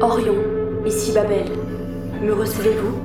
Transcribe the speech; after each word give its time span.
Orion, 0.00 0.34
ici 0.84 1.12
Babel. 1.12 1.44
Me 2.20 2.32
recevez-vous? 2.32 2.98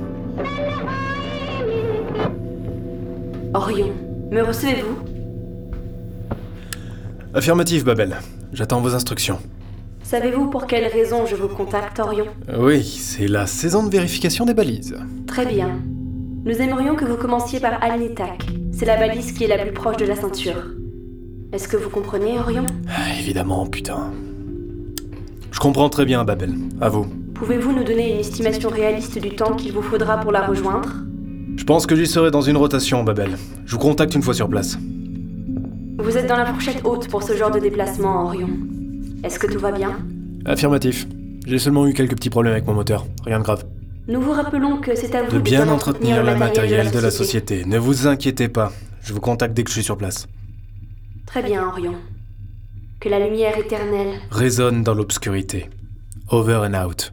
Orion, 3.54 3.92
me 4.30 4.42
recevez-vous? 4.42 4.98
Affirmative, 7.34 7.84
Babel. 7.84 8.16
J'attends 8.52 8.80
vos 8.80 8.94
instructions. 8.94 9.38
Savez-vous 10.08 10.46
pour 10.46 10.66
quelle 10.66 10.86
raison 10.86 11.26
je 11.26 11.36
vous 11.36 11.48
contacte, 11.48 11.98
Orion? 11.98 12.24
Oui, 12.58 12.82
c'est 12.82 13.28
la 13.28 13.46
saison 13.46 13.84
de 13.84 13.90
vérification 13.90 14.46
des 14.46 14.54
balises. 14.54 14.96
Très 15.26 15.44
bien. 15.44 15.82
Nous 16.46 16.62
aimerions 16.62 16.96
que 16.96 17.04
vous 17.04 17.18
commenciez 17.18 17.60
par 17.60 17.84
Alnitak. 17.84 18.46
C'est 18.72 18.86
la 18.86 18.96
balise 18.96 19.32
qui 19.32 19.44
est 19.44 19.48
la 19.48 19.58
plus 19.58 19.72
proche 19.72 19.98
de 19.98 20.06
la 20.06 20.16
ceinture. 20.16 20.64
Est-ce 21.52 21.68
que 21.68 21.76
vous 21.76 21.90
comprenez, 21.90 22.38
Orion? 22.38 22.64
Ah, 22.88 23.20
évidemment, 23.20 23.66
putain. 23.66 24.10
Je 25.50 25.60
comprends 25.60 25.90
très 25.90 26.06
bien, 26.06 26.24
Babel. 26.24 26.54
À 26.80 26.88
vous. 26.88 27.06
Pouvez-vous 27.34 27.74
nous 27.74 27.84
donner 27.84 28.14
une 28.14 28.20
estimation 28.20 28.70
réaliste 28.70 29.18
du 29.18 29.36
temps 29.36 29.56
qu'il 29.56 29.74
vous 29.74 29.82
faudra 29.82 30.16
pour 30.16 30.32
la 30.32 30.46
rejoindre? 30.46 30.88
Je 31.56 31.64
pense 31.64 31.84
que 31.84 31.94
j'y 31.94 32.06
serai 32.06 32.30
dans 32.30 32.40
une 32.40 32.56
rotation, 32.56 33.04
Babel. 33.04 33.36
Je 33.66 33.72
vous 33.72 33.78
contacte 33.78 34.14
une 34.14 34.22
fois 34.22 34.32
sur 34.32 34.48
place. 34.48 34.78
Vous 35.98 36.16
êtes 36.16 36.26
dans 36.26 36.38
la 36.38 36.46
fourchette 36.46 36.80
haute 36.84 37.08
pour 37.08 37.22
ce 37.22 37.36
genre 37.36 37.50
de 37.50 37.58
déplacement, 37.58 38.24
Orion. 38.24 38.48
Est-ce 39.24 39.38
que 39.38 39.46
tout 39.46 39.58
va 39.58 39.72
bien 39.72 39.98
Affirmatif. 40.44 41.06
J'ai 41.46 41.58
seulement 41.58 41.86
eu 41.86 41.92
quelques 41.92 42.14
petits 42.14 42.30
problèmes 42.30 42.52
avec 42.52 42.66
mon 42.66 42.74
moteur. 42.74 43.06
Rien 43.24 43.38
de 43.38 43.44
grave. 43.44 43.64
Nous 44.06 44.20
vous 44.20 44.32
rappelons 44.32 44.78
que 44.80 44.94
c'est 44.94 45.14
à 45.14 45.22
vous 45.22 45.32
De 45.32 45.38
bien 45.38 45.68
entretenir 45.68 46.22
le 46.22 46.36
matériel 46.36 46.90
de 46.90 46.98
la 46.98 47.10
société. 47.10 47.64
Ne 47.64 47.78
vous 47.78 48.06
inquiétez 48.06 48.48
pas. 48.48 48.72
Je 49.02 49.12
vous 49.12 49.20
contacte 49.20 49.54
dès 49.54 49.64
que 49.64 49.70
je 49.70 49.74
suis 49.74 49.82
sur 49.82 49.96
place. 49.96 50.28
Très 51.26 51.42
bien, 51.42 51.66
Orion. 51.66 51.94
Que 53.00 53.08
la 53.08 53.18
lumière 53.18 53.58
éternelle 53.58 54.14
Résonne 54.30 54.82
dans 54.82 54.94
l'obscurité. 54.94 55.68
Over 56.30 56.66
and 56.66 56.74
out. 56.74 57.12